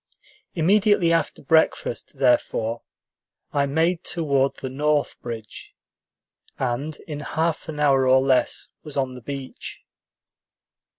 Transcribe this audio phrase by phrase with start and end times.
[0.55, 2.81] Immediately after breakfast, therefore,
[3.53, 5.75] I made toward the north bridge,
[6.57, 9.83] and in half an hour or less was on the beach.